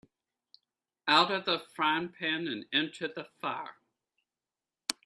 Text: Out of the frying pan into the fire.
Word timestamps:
Out 1.07 1.29
of 1.29 1.45
the 1.45 1.59
frying 1.75 2.09
pan 2.09 2.65
into 2.71 3.07
the 3.07 3.25
fire. 3.39 3.75